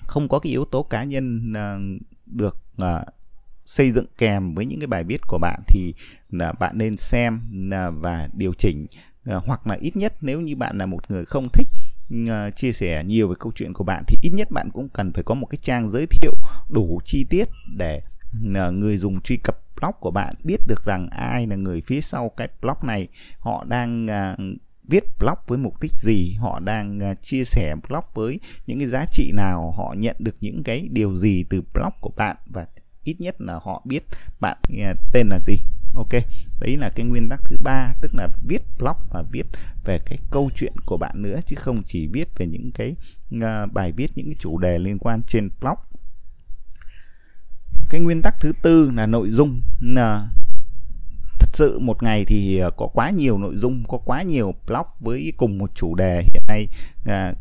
không 0.08 0.28
có 0.28 0.40
cái 0.40 0.52
yếu 0.52 0.66
tố 0.66 0.84
cá 0.84 1.04
nhân 1.04 1.54
uh, 1.54 2.02
được 2.32 2.58
uh, 2.84 2.88
xây 3.66 3.92
dựng 3.92 4.06
kèm 4.18 4.56
với 4.56 4.66
những 4.66 4.80
cái 4.80 4.88
bài 4.88 5.04
viết 5.04 5.22
của 5.28 5.38
bạn 5.42 5.60
thì 5.68 5.94
là 6.30 6.54
bạn 6.54 6.78
nên 6.78 6.98
xem 6.98 7.42
uh, 7.68 7.94
và 8.02 8.30
điều 8.34 8.54
chỉnh 8.54 8.88
uh, 9.36 9.44
hoặc 9.46 9.68
là 9.68 9.78
ít 9.82 9.96
nhất 9.96 10.14
nếu 10.22 10.42
như 10.42 10.56
bạn 10.56 10.78
là 10.78 10.86
một 10.86 11.12
người 11.12 11.26
không 11.26 11.48
thích 11.54 11.68
uh, 12.24 12.56
chia 12.56 12.74
sẻ 12.74 13.04
nhiều 13.04 13.28
về 13.28 13.36
câu 13.40 13.52
chuyện 13.56 13.74
của 13.74 13.84
bạn 13.84 14.04
thì 14.08 14.16
ít 14.22 14.30
nhất 14.34 14.52
bạn 14.52 14.70
cũng 14.74 14.90
cần 14.90 15.14
phải 15.14 15.24
có 15.24 15.36
một 15.36 15.48
cái 15.50 15.60
trang 15.62 15.90
giới 15.90 16.06
thiệu 16.06 16.34
đủ 16.70 17.00
chi 17.06 17.26
tiết 17.30 17.46
để 17.78 18.02
uh, 18.38 18.74
người 18.74 18.98
dùng 18.98 19.22
truy 19.22 19.38
cập 19.38 19.58
blog 19.82 19.92
của 20.00 20.12
bạn 20.12 20.36
biết 20.44 20.60
được 20.68 20.86
rằng 20.86 21.10
ai 21.10 21.48
là 21.48 21.56
người 21.56 21.82
phía 21.86 22.02
sau 22.02 22.30
cái 22.38 22.48
blog 22.62 22.78
này 22.84 23.08
họ 23.40 23.66
đang 23.70 24.06
uh, 24.06 24.40
viết 24.84 25.04
blog 25.20 25.38
với 25.48 25.58
mục 25.58 25.82
đích 25.82 25.92
gì 25.92 26.34
họ 26.34 26.60
đang 26.60 27.00
à, 27.00 27.14
chia 27.14 27.44
sẻ 27.44 27.76
blog 27.90 28.04
với 28.14 28.40
những 28.68 28.80
cái 28.80 28.88
giá 28.88 29.06
trị 29.12 29.32
nào 29.32 29.74
họ 29.78 29.96
nhận 29.98 30.16
được 30.20 30.36
những 30.42 30.64
cái 30.64 30.88
điều 30.92 31.16
gì 31.16 31.44
từ 31.50 31.62
blog 31.74 31.94
của 32.00 32.12
bạn 32.18 32.38
và 32.46 32.66
ít 33.04 33.22
nhất 33.22 33.42
là 33.42 33.60
họ 33.64 33.82
biết 33.86 34.04
bạn 34.40 34.58
à, 34.84 34.94
tên 35.14 35.30
là 35.30 35.40
gì. 35.40 35.56
Ok 35.96 36.12
đấy 36.60 36.78
là 36.78 36.90
cái 36.96 37.06
nguyên 37.06 37.30
tắc 37.30 37.42
thứ 37.46 37.58
ba 37.64 37.94
tức 38.02 38.16
là 38.16 38.28
viết 38.48 38.62
blog 38.80 38.96
và 39.12 39.24
viết 39.32 39.46
về 39.86 40.00
cái 40.06 40.20
câu 40.32 40.50
chuyện 40.56 40.74
của 40.86 40.98
bạn 40.98 41.22
nữa 41.22 41.40
chứ 41.46 41.56
không 41.60 41.84
chỉ 41.86 42.08
viết 42.08 42.28
về 42.38 42.48
những 42.48 42.72
cái 42.72 42.96
uh, 43.36 43.74
bài 43.74 43.92
viết 43.92 44.12
những 44.16 44.26
cái 44.26 44.36
chủ 44.40 44.58
đề 44.58 44.80
liên 44.80 44.98
quan 45.00 45.22
trên 45.28 45.50
blog. 45.62 45.76
Cái 47.90 48.02
nguyên 48.02 48.22
tắc 48.22 48.36
thứ 48.42 48.54
tư 48.62 48.92
là 48.96 49.06
nội 49.06 49.30
dung 49.30 49.62
là 49.80 50.30
thật 51.52 51.58
sự 51.58 51.80
một 51.80 52.04
ngày 52.04 52.26
thì 52.26 52.58
ờ, 52.58 52.72
có 52.72 52.88
quá 52.94 53.10
nhiều 53.10 53.38
nội 53.38 53.54
dung 53.56 53.84
có 53.88 53.98
quá 53.98 54.22
nhiều 54.22 54.56
blog 54.68 54.86
với 55.00 55.34
cùng 55.38 55.58
một 55.58 55.72
chủ 55.76 55.96
đề 55.96 56.22
hiện 56.22 56.44
nay 56.48 56.68
à, 57.06 57.34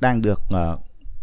đang 0.00 0.22
được 0.22 0.40
à, 0.50 0.76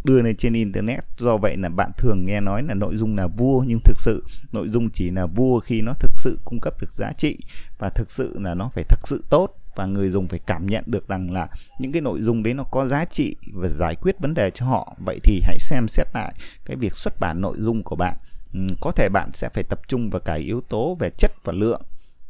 đưa 0.04 0.22
lên 0.22 0.36
trên 0.36 0.54
internet. 0.54 1.04
Do 1.18 1.38
vậy 1.38 1.58
là 1.58 1.70
bạn 1.70 1.92
thường 1.98 2.26
nghe 2.26 2.42
nói 2.42 2.64
là 2.64 2.74
nội 2.74 2.98
dung 2.98 3.16
là 3.16 3.28
vua 3.28 3.64
nhưng 3.68 3.80
thực 3.84 4.00
sự 4.00 4.24
nội 4.52 4.70
dung 4.70 4.90
chỉ 4.90 5.12
là 5.12 5.26
vua 5.26 5.60
khi 5.60 5.82
nó 5.82 5.94
thực 6.00 6.12
sự 6.16 6.40
cung 6.46 6.60
cấp 6.60 6.74
được 6.82 6.94
giá 6.94 7.12
trị 7.18 7.38
và 7.80 7.90
thực 7.90 8.12
sự 8.12 8.40
là 8.40 8.54
nó 8.54 8.70
phải 8.74 8.84
thực 8.84 9.08
sự 9.08 9.24
tốt 9.30 9.48
và 9.76 9.86
người 9.86 10.10
dùng 10.10 10.28
phải 10.28 10.40
cảm 10.40 10.68
nhận 10.68 10.84
được 10.88 11.08
rằng 11.08 11.32
là 11.32 11.48
những 11.80 11.92
cái 11.92 12.02
nội 12.02 12.22
dung 12.22 12.44
đấy 12.44 12.54
nó 12.54 12.64
có 12.64 12.86
giá 12.86 13.06
trị 13.06 13.36
và 13.54 13.68
giải 13.68 13.96
quyết 13.96 14.16
vấn 14.20 14.34
đề 14.34 14.52
cho 14.52 14.66
họ. 14.66 14.96
Vậy 15.06 15.20
thì 15.24 15.42
hãy 15.46 15.58
xem 15.60 15.88
xét 15.88 16.08
lại 16.14 16.34
cái 16.66 16.78
việc 16.78 16.96
xuất 16.96 17.14
bản 17.20 17.42
nội 17.42 17.56
dung 17.60 17.84
của 17.84 17.96
bạn. 17.96 18.18
Ừ, 18.54 18.60
có 18.82 18.92
thể 18.92 19.10
bạn 19.10 19.30
sẽ 19.34 19.50
phải 19.54 19.64
tập 19.64 19.80
trung 19.88 20.10
vào 20.10 20.20
cả 20.26 20.34
yếu 20.34 20.62
tố 20.62 20.96
về 21.00 21.10
chất 21.18 21.32
và 21.44 21.54
lượng 21.54 21.82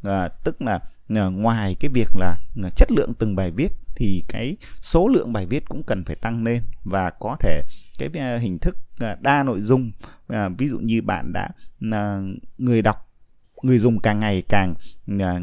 à, 0.03 0.27
tức 0.27 0.62
là 0.62 0.79
à, 1.10 1.25
ngoài 1.25 1.75
cái 1.79 1.89
việc 1.89 2.15
là 2.15 2.38
à, 2.63 2.69
chất 2.75 2.91
lượng 2.91 3.13
từng 3.19 3.36
bài 3.36 3.51
viết 3.51 3.72
thì 3.95 4.24
cái 4.27 4.57
số 4.81 5.07
lượng 5.07 5.33
bài 5.33 5.45
viết 5.45 5.65
cũng 5.69 5.83
cần 5.83 6.03
phải 6.03 6.15
tăng 6.15 6.43
lên 6.43 6.62
và 6.83 7.10
có 7.10 7.36
thể 7.39 7.62
cái 7.98 8.10
à, 8.15 8.38
hình 8.38 8.60
thức 8.60 8.77
à, 9.00 9.17
đa 9.22 9.43
nội 9.43 9.62
dung 9.62 9.91
à, 10.27 10.50
ví 10.57 10.67
dụ 10.67 10.79
như 10.79 11.01
bạn 11.01 11.33
đã 11.33 11.50
người 12.57 12.81
đọc 12.81 13.10
người 13.62 13.79
dùng 13.79 14.00
càng 14.00 14.19
ngày 14.19 14.43
càng 14.50 14.75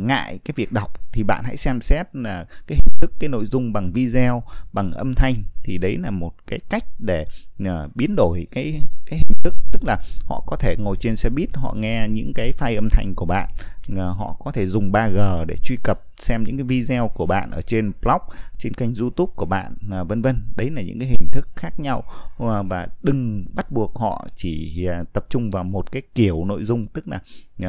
ngại 0.06 0.38
cái 0.44 0.52
việc 0.56 0.72
đọc 0.72 1.09
thì 1.12 1.22
bạn 1.22 1.44
hãy 1.44 1.56
xem 1.56 1.80
xét 1.80 2.06
là 2.16 2.46
cái 2.66 2.78
hình 2.78 3.00
thức, 3.00 3.12
cái 3.20 3.28
nội 3.28 3.44
dung 3.44 3.72
bằng 3.72 3.92
video, 3.92 4.42
bằng 4.72 4.92
âm 4.92 5.14
thanh. 5.14 5.42
Thì 5.62 5.78
đấy 5.78 5.98
là 5.98 6.10
một 6.10 6.32
cái 6.46 6.60
cách 6.68 6.84
để 6.98 7.26
à, 7.64 7.86
biến 7.94 8.16
đổi 8.16 8.46
cái 8.50 8.80
cái 9.06 9.18
hình 9.18 9.42
thức. 9.44 9.54
Tức 9.72 9.84
là 9.84 9.98
họ 10.24 10.44
có 10.46 10.56
thể 10.56 10.76
ngồi 10.78 10.96
trên 11.00 11.16
xe 11.16 11.30
buýt, 11.30 11.48
họ 11.54 11.74
nghe 11.78 12.08
những 12.10 12.32
cái 12.34 12.52
file 12.58 12.78
âm 12.78 12.88
thanh 12.90 13.14
của 13.14 13.26
bạn. 13.26 13.48
Ờ, 13.96 14.10
họ 14.10 14.36
có 14.44 14.52
thể 14.52 14.66
dùng 14.66 14.92
3G 14.92 15.44
để 15.44 15.56
truy 15.62 15.76
cập 15.84 16.00
xem 16.16 16.44
những 16.44 16.56
cái 16.56 16.64
video 16.64 17.08
của 17.08 17.26
bạn 17.26 17.50
ở 17.50 17.62
trên 17.62 17.92
blog, 18.02 18.20
trên 18.58 18.74
kênh 18.74 18.94
youtube 18.94 19.32
của 19.36 19.46
bạn 19.46 19.74
à, 19.90 20.02
vân 20.02 20.22
vân. 20.22 20.42
Đấy 20.56 20.70
là 20.70 20.82
những 20.82 20.98
cái 20.98 21.08
hình 21.08 21.28
thức 21.32 21.48
khác 21.56 21.80
nhau. 21.80 22.02
Ờ, 22.38 22.62
và 22.62 22.86
đừng 23.02 23.46
bắt 23.54 23.72
buộc 23.72 23.98
họ 23.98 24.26
chỉ 24.36 24.86
à, 24.86 25.04
tập 25.12 25.26
trung 25.28 25.50
vào 25.50 25.64
một 25.64 25.92
cái 25.92 26.02
kiểu 26.14 26.44
nội 26.44 26.64
dung, 26.64 26.86
tức 26.86 27.04
là 27.08 27.20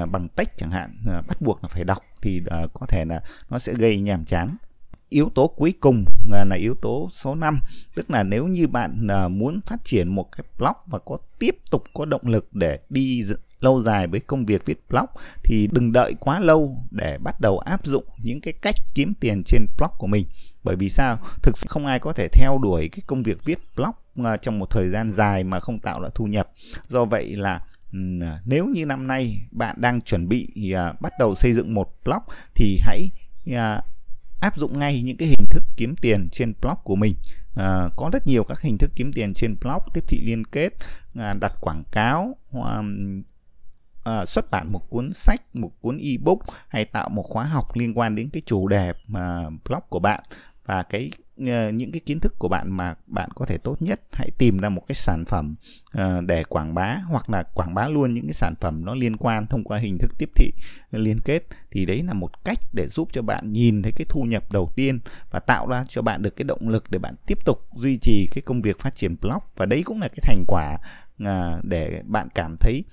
bằng 0.05 0.27
text 0.27 0.49
chẳng 0.57 0.71
hạn. 0.71 0.91
Ờ, 1.07 1.21
bắt 1.27 1.41
buộc 1.41 1.63
là 1.63 1.67
phải 1.67 1.83
đọc 1.83 2.03
thì 2.21 2.41
à, 2.49 2.67
có 2.73 2.85
thể 2.85 3.05
là 3.05 3.21
nó 3.49 3.59
sẽ 3.59 3.73
gây 3.73 3.99
nhàm 3.99 4.25
chán. 4.25 4.55
Yếu 5.09 5.29
tố 5.35 5.47
cuối 5.47 5.73
cùng 5.79 6.05
là 6.29 6.55
yếu 6.55 6.75
tố 6.81 7.09
số 7.11 7.35
5 7.35 7.59
tức 7.95 8.11
là 8.11 8.23
nếu 8.23 8.47
như 8.47 8.67
bạn 8.67 9.07
à, 9.07 9.27
muốn 9.27 9.61
phát 9.65 9.77
triển 9.83 10.07
một 10.07 10.31
cái 10.31 10.45
blog 10.57 10.75
và 10.85 10.99
có 10.99 11.17
tiếp 11.39 11.55
tục 11.71 11.83
có 11.93 12.05
động 12.05 12.21
lực 12.25 12.53
để 12.53 12.79
đi 12.89 13.23
lâu 13.61 13.81
dài 13.81 14.07
với 14.07 14.19
công 14.19 14.45
việc 14.45 14.65
viết 14.65 14.83
blog 14.89 15.05
thì 15.43 15.69
đừng 15.71 15.91
đợi 15.91 16.15
quá 16.19 16.39
lâu 16.39 16.77
để 16.91 17.17
bắt 17.17 17.41
đầu 17.41 17.59
áp 17.59 17.85
dụng 17.85 18.05
những 18.23 18.41
cái 18.41 18.53
cách 18.61 18.75
kiếm 18.93 19.13
tiền 19.19 19.43
trên 19.45 19.65
blog 19.77 19.91
của 19.97 20.07
mình. 20.07 20.25
Bởi 20.63 20.75
vì 20.75 20.89
sao? 20.89 21.17
Thực 21.43 21.57
sự 21.57 21.67
không 21.69 21.85
ai 21.85 21.99
có 21.99 22.13
thể 22.13 22.27
theo 22.27 22.59
đuổi 22.63 22.89
cái 22.91 22.99
công 23.07 23.23
việc 23.23 23.45
viết 23.45 23.59
blog 23.75 23.89
uh, 24.21 24.41
trong 24.41 24.59
một 24.59 24.69
thời 24.69 24.89
gian 24.89 25.11
dài 25.11 25.43
mà 25.43 25.59
không 25.59 25.79
tạo 25.79 26.01
ra 26.01 26.09
thu 26.15 26.25
nhập. 26.25 26.51
Do 26.89 27.05
vậy 27.05 27.35
là 27.35 27.61
À, 28.21 28.39
nếu 28.45 28.65
như 28.65 28.85
năm 28.85 29.07
nay 29.07 29.47
bạn 29.51 29.75
đang 29.81 30.01
chuẩn 30.01 30.27
bị 30.27 30.71
à, 30.71 30.93
bắt 30.99 31.13
đầu 31.19 31.35
xây 31.35 31.53
dựng 31.53 31.73
một 31.73 31.93
blog 32.05 32.23
thì 32.55 32.79
hãy 32.81 33.09
à, 33.55 33.81
áp 34.39 34.55
dụng 34.55 34.79
ngay 34.79 35.01
những 35.01 35.17
cái 35.17 35.27
hình 35.27 35.47
thức 35.49 35.63
kiếm 35.77 35.95
tiền 36.01 36.29
trên 36.31 36.53
blog 36.61 36.77
của 36.83 36.95
mình. 36.95 37.15
À, 37.55 37.89
có 37.95 38.09
rất 38.13 38.27
nhiều 38.27 38.43
các 38.43 38.61
hình 38.61 38.77
thức 38.77 38.91
kiếm 38.95 39.13
tiền 39.13 39.33
trên 39.33 39.55
blog 39.61 39.79
tiếp 39.93 40.03
thị 40.07 40.21
liên 40.21 40.43
kết 40.45 40.69
à, 41.15 41.33
đặt 41.33 41.53
quảng 41.61 41.83
cáo 41.91 42.35
à, 42.53 42.81
à, 44.03 44.25
xuất 44.25 44.51
bản 44.51 44.71
một 44.71 44.89
cuốn 44.89 45.13
sách 45.13 45.55
một 45.55 45.71
cuốn 45.81 45.97
ebook 45.97 46.39
hay 46.67 46.85
tạo 46.85 47.09
một 47.09 47.23
khóa 47.23 47.43
học 47.43 47.77
liên 47.77 47.97
quan 47.97 48.15
đến 48.15 48.29
cái 48.29 48.41
chủ 48.45 48.67
đề 48.67 48.93
mà 49.07 49.49
blog 49.49 49.83
của 49.89 49.99
bạn. 49.99 50.23
Và 50.65 50.83
cái 50.83 51.11
Ờ, 51.37 51.69
những 51.71 51.91
cái 51.91 51.99
kiến 51.99 52.19
thức 52.19 52.33
của 52.39 52.47
bạn 52.47 52.71
mà 52.71 52.95
bạn 53.07 53.29
có 53.35 53.45
thể 53.45 53.57
tốt 53.57 53.81
nhất, 53.81 54.01
hãy 54.11 54.29
tìm 54.37 54.57
ra 54.57 54.69
một 54.69 54.81
cái 54.87 54.95
sản 54.95 55.25
phẩm 55.25 55.55
ờ, 55.91 56.21
để 56.21 56.43
quảng 56.43 56.73
bá 56.73 56.97
hoặc 57.07 57.29
là 57.29 57.43
quảng 57.43 57.73
bá 57.73 57.87
luôn 57.87 58.13
những 58.13 58.27
cái 58.27 58.33
sản 58.33 58.53
phẩm 58.61 58.85
nó 58.85 58.95
liên 58.95 59.17
quan 59.17 59.47
thông 59.47 59.63
qua 59.63 59.77
hình 59.77 59.97
thức 59.97 60.11
tiếp 60.17 60.29
thị 60.35 60.51
ờ, 60.91 60.99
liên 60.99 61.19
kết 61.19 61.43
thì 61.71 61.85
đấy 61.85 62.03
là 62.03 62.13
một 62.13 62.43
cách 62.45 62.59
để 62.73 62.87
giúp 62.87 63.09
cho 63.13 63.21
bạn 63.21 63.53
nhìn 63.53 63.81
thấy 63.81 63.91
cái 63.91 64.05
thu 64.09 64.23
nhập 64.23 64.51
đầu 64.51 64.71
tiên 64.75 64.99
và 65.31 65.39
tạo 65.39 65.67
ra 65.67 65.85
cho 65.89 66.01
bạn 66.01 66.21
được 66.21 66.35
cái 66.35 66.43
động 66.43 66.69
lực 66.69 66.91
để 66.91 66.99
bạn 66.99 67.15
tiếp 67.27 67.37
tục 67.45 67.59
duy 67.75 67.97
trì 67.97 68.27
cái 68.31 68.41
công 68.41 68.61
việc 68.61 68.79
phát 68.79 68.95
triển 68.95 69.15
blog. 69.21 69.39
Và 69.55 69.65
đấy 69.65 69.83
cũng 69.85 70.01
là 70.01 70.07
cái 70.07 70.19
thành 70.21 70.43
quả 70.47 70.77
để 71.63 72.01
bạn 72.05 72.27
cảm 72.35 72.55
thấy 72.59 72.83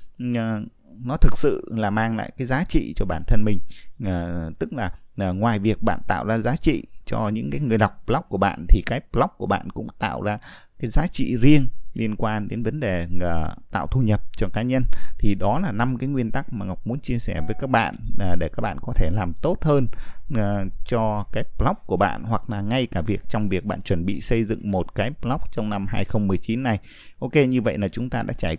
nó 1.05 1.17
thực 1.17 1.39
sự 1.39 1.71
là 1.77 1.91
mang 1.91 2.17
lại 2.17 2.33
cái 2.39 2.47
giá 2.47 2.65
trị 2.69 2.93
cho 2.97 3.05
bản 3.05 3.23
thân 3.27 3.45
mình. 3.45 3.59
À, 4.05 4.47
tức 4.59 4.73
là 4.73 4.93
à, 5.17 5.31
ngoài 5.31 5.59
việc 5.59 5.83
bạn 5.83 6.01
tạo 6.09 6.27
ra 6.27 6.39
giá 6.39 6.57
trị 6.57 6.85
cho 7.05 7.29
những 7.29 7.51
cái 7.51 7.61
người 7.61 7.79
đọc 7.79 8.03
blog 8.07 8.23
của 8.29 8.39
bạn 8.39 8.67
thì 8.69 8.83
cái 8.87 9.01
blog 9.13 9.31
của 9.37 9.47
bạn 9.47 9.71
cũng 9.71 9.89
tạo 9.99 10.23
ra 10.23 10.39
cái 10.79 10.91
giá 10.91 11.07
trị 11.13 11.37
riêng 11.41 11.69
liên 11.95 12.17
quan 12.17 12.49
đến 12.49 12.63
vấn 12.63 12.81
đề 12.81 13.07
uh, 13.17 13.71
tạo 13.71 13.87
thu 13.87 14.01
nhập 14.01 14.21
cho 14.37 14.49
cá 14.49 14.63
nhân. 14.63 14.83
Thì 15.19 15.35
đó 15.35 15.59
là 15.59 15.73
năm 15.73 15.99
cái 15.99 16.09
nguyên 16.09 16.31
tắc 16.31 16.53
mà 16.53 16.67
ngọc 16.67 16.87
muốn 16.87 17.01
chia 17.01 17.19
sẻ 17.19 17.41
với 17.47 17.57
các 17.61 17.71
bạn 17.71 17.97
uh, 18.13 18.39
để 18.39 18.49
các 18.57 18.61
bạn 18.63 18.77
có 18.83 18.93
thể 18.97 19.11
làm 19.13 19.33
tốt 19.43 19.59
hơn 19.63 19.87
uh, 20.35 20.73
cho 20.87 21.25
cái 21.33 21.45
blog 21.59 21.75
của 21.87 21.97
bạn 21.97 22.23
hoặc 22.25 22.51
là 22.51 22.61
ngay 22.61 22.87
cả 22.87 23.01
việc 23.01 23.21
trong 23.29 23.49
việc 23.49 23.65
bạn 23.65 23.83
chuẩn 23.83 24.07
bị 24.07 24.21
xây 24.21 24.45
dựng 24.45 24.71
một 24.71 24.95
cái 24.95 25.11
blog 25.23 25.41
trong 25.53 25.71
năm 25.71 25.87
2019 25.89 26.63
này. 26.63 26.79
Ok 27.19 27.35
như 27.49 27.63
vậy 27.63 27.79
là 27.79 27.89
chúng 27.89 28.11
ta 28.11 28.23
đã 28.23 28.33
trải 28.33 28.57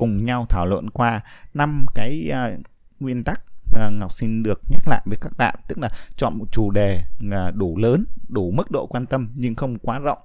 cùng 0.00 0.24
nhau 0.24 0.46
thảo 0.48 0.66
luận 0.66 0.90
qua 0.90 1.20
năm 1.54 1.86
cái 1.94 2.30
uh, 2.30 2.60
nguyên 3.00 3.24
tắc 3.24 3.42
uh, 3.76 3.92
Ngọc 3.92 4.12
xin 4.12 4.42
được 4.42 4.60
nhắc 4.68 4.82
lại 4.88 5.02
với 5.04 5.18
các 5.20 5.32
bạn. 5.36 5.54
Tức 5.68 5.78
là 5.78 5.88
chọn 6.16 6.38
một 6.38 6.44
chủ 6.52 6.70
đề 6.70 7.04
uh, 7.26 7.54
đủ 7.54 7.76
lớn 7.76 8.04
đủ 8.28 8.50
mức 8.50 8.70
độ 8.70 8.86
quan 8.86 9.06
tâm 9.06 9.30
nhưng 9.34 9.54
không 9.54 9.78
quá 9.78 9.98
rộng. 9.98 10.18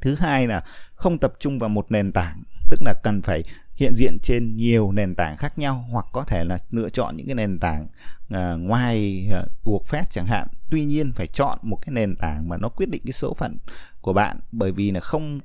Thứ 0.00 0.14
hai 0.14 0.46
là 0.46 0.64
không 0.94 1.18
tập 1.18 1.32
trung 1.38 1.58
vào 1.58 1.68
một 1.68 1.86
nền 1.90 2.12
tảng 2.12 2.42
tức 2.70 2.82
là 2.84 2.94
cần 3.02 3.22
phải 3.22 3.44
hiện 3.74 3.94
diện 3.94 4.18
trên 4.22 4.56
nhiều 4.56 4.92
nền 4.92 5.14
tảng 5.14 5.36
khác 5.36 5.58
nhau 5.58 5.84
hoặc 5.90 6.06
có 6.12 6.24
thể 6.24 6.44
là 6.44 6.58
lựa 6.70 6.88
chọn 6.88 7.16
những 7.16 7.26
cái 7.26 7.34
nền 7.34 7.58
tảng 7.58 7.86
uh, 8.34 8.38
ngoài 8.60 9.26
uh, 9.70 9.86
phép 9.86 10.04
chẳng 10.10 10.26
hạn. 10.26 10.48
Tuy 10.70 10.84
nhiên 10.84 11.12
phải 11.12 11.26
chọn 11.26 11.58
một 11.62 11.78
cái 11.82 11.92
nền 11.92 12.16
tảng 12.16 12.48
mà 12.48 12.56
nó 12.56 12.68
quyết 12.68 12.88
định 12.88 13.02
cái 13.04 13.12
số 13.12 13.34
phận 13.34 13.56
của 14.00 14.12
bạn 14.12 14.40
bởi 14.52 14.72
vì 14.72 14.90
là 14.90 15.00
không 15.00 15.40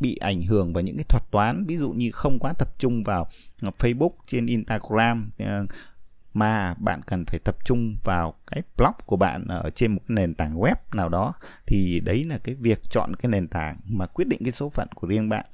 bị 0.00 0.16
ảnh 0.16 0.42
hưởng 0.42 0.72
bởi 0.72 0.82
những 0.82 0.96
cái 0.96 1.04
thuật 1.08 1.30
toán 1.30 1.64
ví 1.66 1.76
dụ 1.76 1.92
như 1.92 2.10
không 2.12 2.38
quá 2.38 2.52
tập 2.58 2.68
trung 2.78 3.02
vào 3.02 3.28
ờ, 3.62 3.70
Facebook 3.78 4.12
trên 4.26 4.46
Instagram 4.46 5.30
ờ, 5.38 5.66
mà 6.34 6.74
bạn 6.74 7.00
cần 7.06 7.24
phải 7.24 7.40
tập 7.44 7.56
trung 7.64 7.96
vào 8.04 8.34
cái 8.46 8.62
blog 8.76 8.92
của 9.06 9.16
bạn 9.16 9.46
ở 9.48 9.70
trên 9.70 9.92
một 9.92 10.00
cái 10.08 10.14
nền 10.14 10.34
tảng 10.34 10.58
web 10.58 10.74
nào 10.92 11.08
đó 11.08 11.34
thì 11.66 12.00
đấy 12.00 12.24
là 12.24 12.38
cái 12.38 12.54
việc 12.54 12.82
chọn 12.90 13.16
cái 13.16 13.30
nền 13.30 13.48
tảng 13.48 13.76
mà 13.84 14.06
quyết 14.06 14.28
định 14.28 14.40
cái 14.44 14.52
số 14.52 14.68
phận 14.68 14.88
của 14.94 15.08
riêng 15.08 15.28
bạn. 15.28 15.46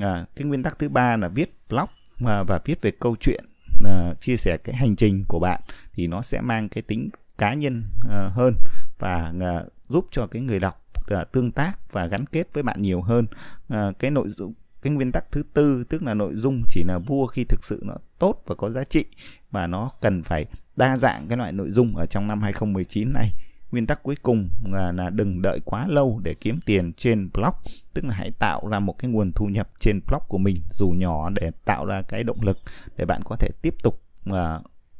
À, 0.00 0.26
cái 0.36 0.44
nguyên 0.44 0.62
tắc 0.62 0.78
thứ 0.78 0.88
ba 0.88 1.16
là 1.16 1.28
viết 1.28 1.58
blog 1.68 1.88
và, 2.18 2.42
và 2.42 2.60
viết 2.64 2.82
về 2.82 2.90
câu 3.00 3.16
chuyện 3.20 3.44
à, 3.84 4.14
chia 4.20 4.36
sẻ 4.36 4.56
cái 4.64 4.74
hành 4.74 4.96
trình 4.96 5.24
của 5.28 5.38
bạn 5.38 5.60
thì 5.92 6.06
nó 6.06 6.22
sẽ 6.22 6.40
mang 6.40 6.68
cái 6.68 6.82
tính 6.82 7.10
cá 7.38 7.54
nhân 7.54 7.84
à, 8.10 8.30
hơn 8.32 8.54
và 8.98 9.32
à, 9.40 9.64
giúp 9.88 10.06
cho 10.10 10.26
cái 10.26 10.42
người 10.42 10.58
đọc 10.58 10.85
uh, 11.14 11.32
tương 11.32 11.52
tác 11.52 11.92
và 11.92 12.06
gắn 12.06 12.26
kết 12.26 12.48
với 12.52 12.62
bạn 12.62 12.82
nhiều 12.82 13.02
hơn. 13.02 13.26
Uh, 13.72 13.98
cái 13.98 14.10
nội 14.10 14.28
dung 14.28 14.54
cái 14.86 14.92
nguyên 14.92 15.12
tắc 15.12 15.32
thứ 15.32 15.42
tư 15.54 15.84
tức 15.84 16.02
là 16.02 16.14
nội 16.14 16.32
dung 16.34 16.62
chỉ 16.68 16.82
là 16.84 16.98
vua 16.98 17.26
khi 17.26 17.44
thực 17.44 17.64
sự 17.64 17.80
nó 17.84 17.94
tốt 18.18 18.42
và 18.46 18.54
có 18.54 18.70
giá 18.70 18.84
trị 18.84 19.04
và 19.50 19.66
nó 19.66 19.90
cần 20.00 20.22
phải 20.22 20.46
đa 20.76 20.96
dạng 20.96 21.28
cái 21.28 21.38
loại 21.38 21.52
nội 21.52 21.70
dung 21.70 21.96
ở 21.96 22.06
trong 22.06 22.28
năm 22.28 22.42
2019 22.42 23.12
này. 23.12 23.30
Nguyên 23.70 23.86
tắc 23.86 24.02
cuối 24.02 24.16
cùng 24.22 24.48
là, 24.72 24.92
là 24.92 25.10
đừng 25.10 25.42
đợi 25.42 25.60
quá 25.64 25.86
lâu 25.88 26.20
để 26.24 26.34
kiếm 26.34 26.60
tiền 26.66 26.92
trên 26.92 27.30
blog 27.34 27.54
tức 27.94 28.04
là 28.04 28.14
hãy 28.14 28.30
tạo 28.38 28.68
ra 28.68 28.78
một 28.78 28.98
cái 28.98 29.10
nguồn 29.10 29.32
thu 29.32 29.46
nhập 29.46 29.68
trên 29.80 30.00
blog 30.08 30.22
của 30.28 30.38
mình 30.38 30.56
dù 30.70 30.88
nhỏ 30.88 31.30
để 31.40 31.50
tạo 31.64 31.84
ra 31.84 32.02
cái 32.02 32.24
động 32.24 32.42
lực 32.42 32.58
để 32.96 33.04
bạn 33.04 33.22
có 33.24 33.36
thể 33.36 33.48
tiếp 33.62 33.74
tục 33.82 34.02
uh, 34.30 34.34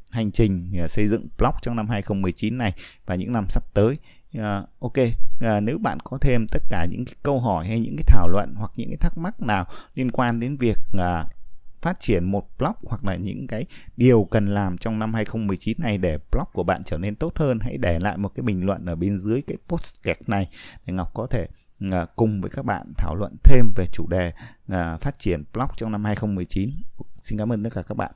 hành 0.09 0.31
trình 0.31 0.71
uh, 0.83 0.91
xây 0.91 1.07
dựng 1.07 1.27
blog 1.37 1.53
trong 1.61 1.75
năm 1.75 1.89
2019 1.89 2.57
này 2.57 2.73
và 3.05 3.15
những 3.15 3.33
năm 3.33 3.45
sắp 3.49 3.63
tới 3.73 3.97
uh, 4.37 4.43
ok 4.79 4.97
uh, 4.97 5.63
nếu 5.63 5.77
bạn 5.77 5.99
có 5.99 6.17
thêm 6.21 6.47
tất 6.47 6.63
cả 6.69 6.85
những 6.85 7.05
cái 7.05 7.15
câu 7.23 7.39
hỏi 7.39 7.67
hay 7.67 7.79
những 7.79 7.95
cái 7.97 8.03
thảo 8.07 8.27
luận 8.27 8.53
hoặc 8.57 8.71
những 8.75 8.89
cái 8.89 8.97
thắc 8.97 9.17
mắc 9.17 9.41
nào 9.41 9.65
liên 9.95 10.11
quan 10.11 10.39
đến 10.39 10.57
việc 10.57 10.77
uh, 10.97 11.31
phát 11.81 11.99
triển 11.99 12.23
một 12.23 12.57
blog 12.57 12.75
hoặc 12.83 13.05
là 13.05 13.15
những 13.15 13.47
cái 13.47 13.65
điều 13.97 14.27
cần 14.31 14.53
làm 14.53 14.77
trong 14.77 14.99
năm 14.99 15.13
2019 15.13 15.77
này 15.79 15.97
để 15.97 16.17
blog 16.31 16.45
của 16.53 16.63
bạn 16.63 16.83
trở 16.85 16.97
nên 16.97 17.15
tốt 17.15 17.31
hơn 17.35 17.59
hãy 17.61 17.77
để 17.77 17.99
lại 17.99 18.17
một 18.17 18.29
cái 18.35 18.43
bình 18.43 18.65
luận 18.65 18.85
ở 18.85 18.95
bên 18.95 19.17
dưới 19.17 19.41
cái 19.47 19.57
podcast 19.67 20.21
này 20.27 20.49
để 20.85 20.93
Ngọc 20.93 21.11
có 21.13 21.27
thể 21.27 21.47
uh, 21.85 22.09
cùng 22.15 22.41
với 22.41 22.49
các 22.49 22.65
bạn 22.65 22.93
thảo 22.97 23.15
luận 23.15 23.35
thêm 23.43 23.73
về 23.75 23.85
chủ 23.93 24.07
đề 24.09 24.31
uh, 24.71 25.01
phát 25.01 25.19
triển 25.19 25.43
blog 25.53 25.67
trong 25.77 25.91
năm 25.91 26.05
2019. 26.05 26.71
Xin 27.21 27.39
cảm 27.39 27.51
ơn 27.51 27.63
tất 27.63 27.69
cả 27.73 27.81
các 27.81 27.97
bạn. 27.97 28.11